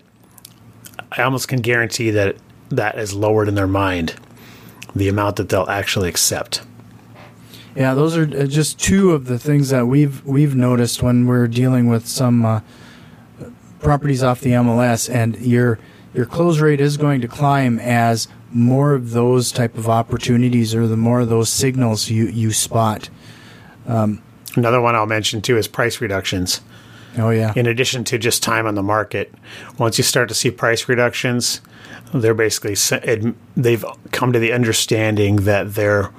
I 1.11 1.23
almost 1.23 1.47
can 1.47 1.61
guarantee 1.61 2.11
that 2.11 2.37
that 2.69 2.97
is 2.97 3.13
lowered 3.13 3.47
in 3.47 3.55
their 3.55 3.67
mind 3.67 4.15
the 4.95 5.09
amount 5.09 5.37
that 5.37 5.49
they'll 5.49 5.69
actually 5.69 6.09
accept. 6.09 6.61
Yeah, 7.75 7.93
those 7.93 8.17
are 8.17 8.23
uh, 8.23 8.45
just 8.45 8.79
two 8.79 9.11
of 9.11 9.25
the 9.25 9.39
things 9.39 9.69
that 9.69 9.87
we've 9.87 10.25
we've 10.25 10.55
noticed 10.55 11.01
when 11.01 11.25
we're 11.25 11.47
dealing 11.47 11.87
with 11.87 12.07
some 12.07 12.45
uh, 12.45 12.61
properties 13.79 14.23
off 14.23 14.41
the 14.41 14.51
MLS, 14.51 15.13
and 15.13 15.37
your 15.37 15.79
your 16.13 16.25
close 16.25 16.59
rate 16.59 16.81
is 16.81 16.97
going 16.97 17.21
to 17.21 17.27
climb 17.27 17.79
as 17.79 18.27
more 18.51 18.93
of 18.93 19.11
those 19.11 19.51
type 19.51 19.77
of 19.77 19.87
opportunities 19.87 20.75
or 20.75 20.85
the 20.87 20.97
more 20.97 21.21
of 21.21 21.29
those 21.29 21.49
signals 21.49 22.09
you 22.09 22.25
you 22.27 22.51
spot. 22.51 23.09
Um, 23.87 24.21
Another 24.55 24.81
one 24.81 24.95
I'll 24.95 25.05
mention 25.05 25.41
too 25.41 25.57
is 25.57 25.67
price 25.67 26.01
reductions. 26.01 26.61
Oh 27.17 27.29
yeah. 27.29 27.53
In 27.55 27.65
addition 27.65 28.03
to 28.05 28.17
just 28.17 28.43
time 28.43 28.65
on 28.65 28.75
the 28.75 28.83
market, 28.83 29.33
once 29.77 29.97
you 29.97 30.03
start 30.03 30.29
to 30.29 30.35
see 30.35 30.51
price 30.51 30.87
reductions, 30.87 31.61
they're 32.13 32.33
basically 32.33 32.75
they've 33.55 33.85
come 34.11 34.33
to 34.33 34.39
the 34.39 34.51
understanding 34.51 35.37
that 35.37 35.75
they're 35.75 36.09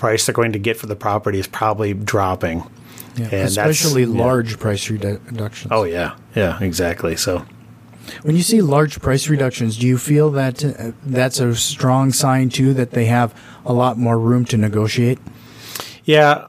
price 0.00 0.26
they're 0.26 0.34
going 0.34 0.52
to 0.52 0.58
get 0.58 0.76
for 0.76 0.86
the 0.86 0.96
property 0.96 1.38
is 1.38 1.46
probably 1.46 1.94
dropping. 1.94 2.68
Yeah, 3.16 3.26
and 3.26 3.48
especially 3.48 4.06
large 4.06 4.52
yeah. 4.52 4.56
price 4.56 4.88
redu- 4.88 5.24
reductions. 5.26 5.70
Oh 5.70 5.84
yeah, 5.84 6.16
yeah, 6.34 6.62
exactly. 6.62 7.16
So 7.16 7.44
when 8.22 8.34
you 8.34 8.42
see 8.42 8.62
large 8.62 9.00
price 9.00 9.28
reductions, 9.28 9.76
do 9.76 9.86
you 9.86 9.98
feel 9.98 10.30
that 10.30 10.64
uh, 10.64 10.92
that's 11.04 11.38
a 11.38 11.54
strong 11.54 12.12
sign 12.12 12.48
too 12.48 12.72
that 12.74 12.92
they 12.92 13.04
have 13.06 13.34
a 13.64 13.72
lot 13.72 13.98
more 13.98 14.18
room 14.18 14.44
to 14.46 14.56
negotiate? 14.56 15.18
Yeah, 16.04 16.48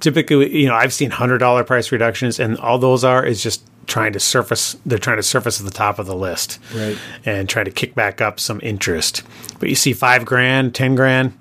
typically, 0.00 0.56
you 0.56 0.66
know, 0.66 0.74
I've 0.74 0.92
seen 0.92 1.10
hundred 1.10 1.38
dollar 1.38 1.64
price 1.64 1.92
reductions, 1.92 2.40
and 2.40 2.56
all 2.58 2.78
those 2.78 3.04
are 3.04 3.24
is 3.24 3.42
just 3.42 3.64
trying 3.86 4.12
to 4.14 4.20
surface. 4.20 4.76
They're 4.86 4.98
trying 4.98 5.18
to 5.18 5.22
surface 5.22 5.60
at 5.60 5.66
the 5.66 5.72
top 5.72 5.98
of 5.98 6.06
the 6.06 6.16
list, 6.16 6.58
right, 6.74 6.96
and 7.26 7.48
try 7.48 7.64
to 7.64 7.70
kick 7.70 7.94
back 7.94 8.20
up 8.20 8.40
some 8.40 8.60
interest. 8.62 9.22
But 9.58 9.68
you 9.68 9.74
see 9.74 9.92
five 9.92 10.24
grand, 10.24 10.74
ten 10.74 10.94
grand, 10.94 11.36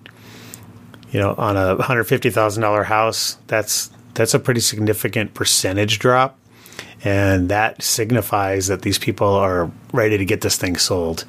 you 1.17 1.23
know, 1.23 1.33
on 1.35 1.57
a 1.57 1.81
hundred 1.81 2.03
fifty 2.03 2.29
thousand 2.29 2.61
dollar 2.61 2.83
house, 2.83 3.39
that's 3.47 3.89
that's 4.13 4.35
a 4.35 4.39
pretty 4.39 4.59
significant 4.59 5.33
percentage 5.33 5.97
drop, 5.97 6.37
and 7.03 7.49
that 7.49 7.81
signifies 7.81 8.67
that 8.67 8.83
these 8.83 8.99
people 8.99 9.27
are 9.27 9.71
ready 9.91 10.19
to 10.19 10.25
get 10.25 10.41
this 10.41 10.57
thing 10.57 10.77
sold. 10.77 11.25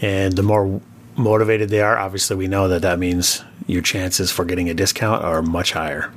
And 0.00 0.34
the 0.34 0.44
more 0.44 0.80
motivated 1.16 1.68
they 1.68 1.80
are, 1.80 1.98
obviously, 1.98 2.36
we 2.36 2.46
know 2.46 2.68
that 2.68 2.82
that 2.82 3.00
means 3.00 3.42
your 3.66 3.82
chances 3.82 4.30
for 4.30 4.44
getting 4.44 4.70
a 4.70 4.74
discount 4.74 5.24
are 5.24 5.42
much 5.42 5.72
higher. 5.72 6.12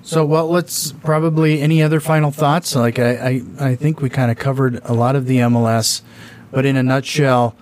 So, 0.00 0.24
well, 0.24 0.48
let's 0.48 0.92
probably 0.92 1.60
any 1.60 1.82
other 1.82 2.00
final 2.00 2.30
thoughts. 2.30 2.74
Like 2.74 2.98
I, 2.98 3.10
I, 3.10 3.42
I 3.60 3.74
think 3.74 4.00
we 4.00 4.08
kind 4.08 4.30
of 4.30 4.38
covered 4.38 4.80
a 4.84 4.94
lot 4.94 5.14
of 5.14 5.26
the 5.26 5.40
MLS, 5.40 6.00
but 6.52 6.64
in 6.64 6.78
a 6.78 6.82
nutshell, 6.82 7.54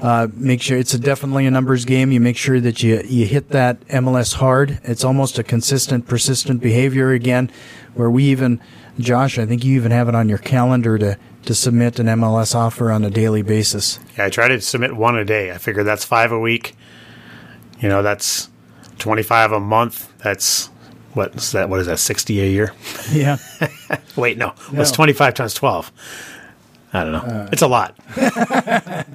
uh, 0.00 0.28
make 0.34 0.62
sure 0.62 0.78
it's 0.78 0.94
a 0.94 0.98
definitely 0.98 1.46
a 1.46 1.50
numbers 1.50 1.84
game. 1.84 2.10
You 2.10 2.20
make 2.20 2.36
sure 2.36 2.60
that 2.60 2.82
you 2.82 3.02
you 3.04 3.26
hit 3.26 3.50
that 3.50 3.80
MLS 3.88 4.34
hard. 4.34 4.80
It's 4.82 5.04
almost 5.04 5.38
a 5.38 5.42
consistent, 5.42 6.06
persistent 6.06 6.60
behavior 6.60 7.10
again, 7.10 7.50
where 7.94 8.10
we 8.10 8.24
even, 8.24 8.60
Josh, 8.98 9.38
I 9.38 9.46
think 9.46 9.64
you 9.64 9.74
even 9.76 9.92
have 9.92 10.08
it 10.08 10.14
on 10.14 10.28
your 10.28 10.38
calendar 10.38 10.96
to 10.98 11.18
to 11.44 11.54
submit 11.54 11.98
an 11.98 12.06
MLS 12.06 12.54
offer 12.54 12.90
on 12.90 13.04
a 13.04 13.10
daily 13.10 13.42
basis. 13.42 13.98
Yeah, 14.16 14.26
I 14.26 14.30
try 14.30 14.48
to 14.48 14.60
submit 14.60 14.96
one 14.96 15.16
a 15.16 15.24
day. 15.24 15.52
I 15.52 15.58
figure 15.58 15.82
that's 15.82 16.04
five 16.04 16.32
a 16.32 16.38
week. 16.38 16.76
You 17.80 17.88
know, 17.88 18.02
that's 18.02 18.48
twenty 18.98 19.22
five 19.22 19.52
a 19.52 19.60
month. 19.60 20.10
That's 20.18 20.68
what's 21.12 21.52
that? 21.52 21.68
What 21.68 21.80
is 21.80 21.86
that? 21.86 21.98
Sixty 21.98 22.40
a 22.40 22.46
year? 22.46 22.72
Yeah. 23.12 23.36
Wait, 24.16 24.38
no. 24.38 24.54
What's 24.70 24.92
twenty 24.92 25.12
five 25.12 25.34
times 25.34 25.54
twelve? 25.54 25.92
I 26.92 27.04
don't 27.04 27.12
know. 27.12 27.18
Uh, 27.18 27.48
it's 27.52 27.62
a 27.62 27.68
lot. 27.68 27.96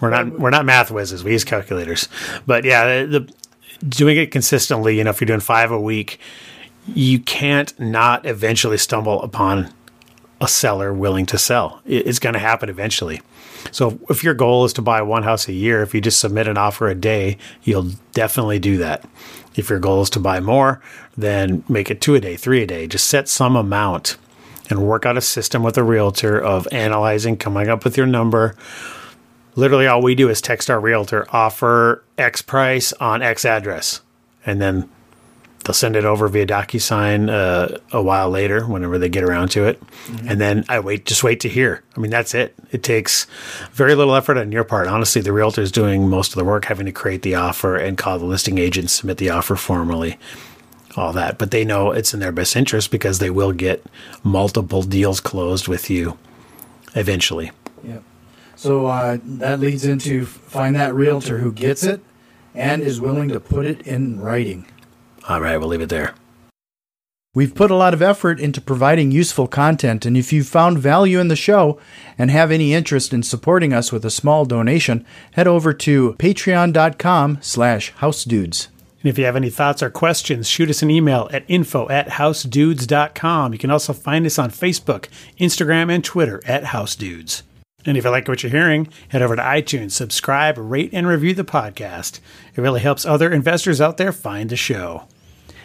we're 0.00 0.10
not 0.10 0.38
we're 0.38 0.50
not 0.50 0.64
math 0.64 0.90
whizzes. 0.90 1.24
We 1.24 1.32
use 1.32 1.44
calculators. 1.44 2.08
But 2.46 2.64
yeah, 2.64 3.04
the, 3.04 3.20
the 3.20 3.32
doing 3.86 4.16
it 4.16 4.30
consistently. 4.30 4.98
You 4.98 5.04
know, 5.04 5.10
if 5.10 5.20
you're 5.20 5.26
doing 5.26 5.40
five 5.40 5.70
a 5.70 5.80
week, 5.80 6.18
you 6.94 7.20
can't 7.20 7.78
not 7.78 8.26
eventually 8.26 8.78
stumble 8.78 9.22
upon 9.22 9.72
a 10.40 10.48
seller 10.48 10.92
willing 10.92 11.26
to 11.26 11.38
sell. 11.38 11.80
It's 11.84 12.18
going 12.18 12.32
to 12.32 12.38
happen 12.38 12.68
eventually. 12.68 13.20
So 13.72 13.98
if 14.08 14.24
your 14.24 14.32
goal 14.32 14.64
is 14.64 14.72
to 14.74 14.82
buy 14.82 15.02
one 15.02 15.22
house 15.22 15.48
a 15.48 15.52
year, 15.52 15.82
if 15.82 15.94
you 15.94 16.00
just 16.00 16.18
submit 16.18 16.48
an 16.48 16.56
offer 16.56 16.88
a 16.88 16.94
day, 16.94 17.36
you'll 17.62 17.90
definitely 18.12 18.58
do 18.58 18.78
that. 18.78 19.06
If 19.54 19.68
your 19.68 19.78
goal 19.78 20.00
is 20.00 20.10
to 20.10 20.20
buy 20.20 20.40
more, 20.40 20.80
then 21.16 21.62
make 21.68 21.90
it 21.90 22.00
two 22.00 22.14
a 22.14 22.20
day, 22.20 22.36
three 22.36 22.62
a 22.62 22.66
day. 22.66 22.86
Just 22.86 23.06
set 23.06 23.28
some 23.28 23.56
amount 23.56 24.16
and 24.70 24.86
work 24.86 25.04
out 25.04 25.18
a 25.18 25.20
system 25.20 25.62
with 25.62 25.76
a 25.76 25.82
realtor 25.82 26.40
of 26.40 26.66
analyzing, 26.72 27.36
coming 27.36 27.68
up 27.68 27.84
with 27.84 27.96
your 27.96 28.06
number. 28.06 28.56
Literally, 29.56 29.86
all 29.86 30.02
we 30.02 30.14
do 30.14 30.28
is 30.28 30.40
text 30.40 30.70
our 30.70 30.80
realtor, 30.80 31.26
offer 31.30 32.04
X 32.16 32.42
price 32.42 32.92
on 32.94 33.22
X 33.22 33.44
address. 33.44 34.00
And 34.46 34.60
then 34.60 34.88
they'll 35.64 35.74
send 35.74 35.96
it 35.96 36.04
over 36.04 36.28
via 36.28 36.46
DocuSign 36.46 37.28
uh, 37.28 37.78
a 37.92 38.02
while 38.02 38.30
later, 38.30 38.64
whenever 38.66 38.98
they 38.98 39.08
get 39.08 39.24
around 39.24 39.48
to 39.50 39.66
it. 39.66 39.80
Mm-hmm. 39.80 40.28
And 40.28 40.40
then 40.40 40.64
I 40.68 40.80
wait, 40.80 41.04
just 41.04 41.22
wait 41.22 41.40
to 41.40 41.48
hear. 41.48 41.82
I 41.96 42.00
mean, 42.00 42.10
that's 42.10 42.34
it. 42.34 42.54
It 42.70 42.82
takes 42.82 43.26
very 43.72 43.94
little 43.94 44.14
effort 44.14 44.38
on 44.38 44.52
your 44.52 44.64
part. 44.64 44.86
Honestly, 44.86 45.20
the 45.20 45.32
realtor 45.32 45.60
is 45.60 45.72
doing 45.72 46.08
most 46.08 46.32
of 46.32 46.36
the 46.36 46.44
work, 46.44 46.64
having 46.64 46.86
to 46.86 46.92
create 46.92 47.22
the 47.22 47.34
offer 47.34 47.76
and 47.76 47.98
call 47.98 48.18
the 48.18 48.24
listing 48.24 48.58
agent, 48.58 48.90
submit 48.90 49.18
the 49.18 49.30
offer 49.30 49.56
formally, 49.56 50.18
all 50.96 51.12
that. 51.12 51.38
But 51.38 51.50
they 51.50 51.64
know 51.64 51.90
it's 51.90 52.14
in 52.14 52.20
their 52.20 52.32
best 52.32 52.56
interest 52.56 52.90
because 52.90 53.18
they 53.18 53.30
will 53.30 53.52
get 53.52 53.84
multiple 54.22 54.82
deals 54.82 55.20
closed 55.20 55.68
with 55.68 55.90
you 55.90 56.16
eventually. 56.94 57.50
Yep. 57.84 58.02
So 58.60 58.88
uh, 58.88 59.16
that 59.24 59.58
leads 59.58 59.86
into 59.86 60.26
find 60.26 60.76
that 60.76 60.94
realtor 60.94 61.38
who 61.38 61.50
gets 61.50 61.82
it 61.82 62.02
and 62.54 62.82
is 62.82 63.00
willing 63.00 63.30
to 63.30 63.40
put 63.40 63.64
it 63.64 63.80
in 63.86 64.20
writing. 64.20 64.66
All 65.26 65.40
right, 65.40 65.56
we'll 65.56 65.70
leave 65.70 65.80
it 65.80 65.88
there. 65.88 66.14
We've 67.34 67.54
put 67.54 67.70
a 67.70 67.74
lot 67.74 67.94
of 67.94 68.02
effort 68.02 68.38
into 68.38 68.60
providing 68.60 69.12
useful 69.12 69.46
content, 69.46 70.04
and 70.04 70.14
if 70.14 70.30
you've 70.30 70.46
found 70.46 70.78
value 70.78 71.20
in 71.20 71.28
the 71.28 71.36
show 71.36 71.80
and 72.18 72.30
have 72.30 72.50
any 72.50 72.74
interest 72.74 73.14
in 73.14 73.22
supporting 73.22 73.72
us 73.72 73.92
with 73.92 74.04
a 74.04 74.10
small 74.10 74.44
donation, 74.44 75.06
head 75.32 75.46
over 75.46 75.72
to 75.72 76.12
patreon.com 76.18 77.38
slash 77.40 77.94
housedudes. 77.94 78.68
And 79.00 79.08
if 79.08 79.16
you 79.16 79.24
have 79.24 79.36
any 79.36 79.48
thoughts 79.48 79.82
or 79.82 79.88
questions, 79.88 80.46
shoot 80.46 80.68
us 80.68 80.82
an 80.82 80.90
email 80.90 81.30
at 81.32 81.46
info 81.48 81.88
at 81.88 82.08
housedudes.com. 82.08 83.54
You 83.54 83.58
can 83.58 83.70
also 83.70 83.94
find 83.94 84.26
us 84.26 84.38
on 84.38 84.50
Facebook, 84.50 85.06
Instagram, 85.38 85.90
and 85.90 86.04
Twitter 86.04 86.42
at 86.44 86.64
housedudes. 86.64 87.40
And 87.86 87.96
if 87.96 88.04
you 88.04 88.10
like 88.10 88.28
what 88.28 88.42
you're 88.42 88.52
hearing, 88.52 88.88
head 89.08 89.22
over 89.22 89.36
to 89.36 89.42
iTunes, 89.42 89.92
subscribe, 89.92 90.58
rate, 90.58 90.90
and 90.92 91.06
review 91.06 91.34
the 91.34 91.44
podcast. 91.44 92.20
It 92.54 92.60
really 92.60 92.80
helps 92.80 93.06
other 93.06 93.30
investors 93.30 93.80
out 93.80 93.96
there 93.96 94.12
find 94.12 94.50
the 94.50 94.56
show. 94.56 95.06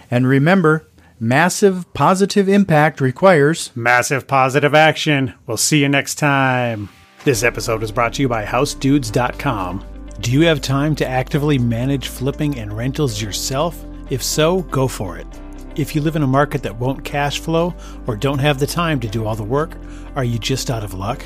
And 0.10 0.28
remember, 0.28 0.88
massive 1.20 1.92
positive 1.94 2.48
impact 2.48 3.02
requires 3.02 3.72
massive 3.76 4.28
positive 4.28 4.74
action. 4.74 5.34
We'll 5.46 5.58
see 5.58 5.82
you 5.82 5.90
next 5.90 6.16
time. 6.16 6.90
This 7.24 7.44
episode 7.44 7.84
is 7.84 7.92
brought 7.92 8.14
to 8.14 8.22
you 8.22 8.30
by 8.30 8.46
HouseDudes.com. 8.46 9.84
Do 10.22 10.32
you 10.32 10.42
have 10.42 10.62
time 10.62 10.96
to 10.96 11.08
actively 11.08 11.58
manage 11.58 12.08
flipping 12.08 12.58
and 12.60 12.76
rentals 12.76 13.22
yourself? 13.22 13.84
If 14.10 14.24
so, 14.24 14.62
go 14.62 14.88
for 14.88 15.18
it. 15.18 15.28
If 15.76 15.94
you 15.94 16.02
live 16.02 16.16
in 16.16 16.24
a 16.24 16.28
market 16.28 16.64
that 16.64 16.80
won't 16.80 17.04
cash 17.04 17.40
flow 17.40 17.74
or 18.08 18.16
don't 18.16 18.40
have 18.40 18.60
the 18.60 18.68
time 18.68 19.00
to 19.02 19.10
do 19.10 19.26
all 19.26 19.36
the 19.36 19.44
work, 19.44 19.76
are 20.16 20.24
you 20.24 20.40
just 20.40 20.70
out 20.70 20.84
of 20.84 20.94
luck? 20.94 21.26